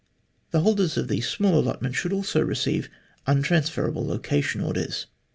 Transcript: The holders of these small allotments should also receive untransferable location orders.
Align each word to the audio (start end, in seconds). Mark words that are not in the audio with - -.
The 0.49 0.61
holders 0.61 0.97
of 0.97 1.09
these 1.09 1.29
small 1.29 1.59
allotments 1.59 1.95
should 1.95 2.11
also 2.11 2.41
receive 2.41 2.89
untransferable 3.27 4.03
location 4.03 4.59
orders. 4.61 5.05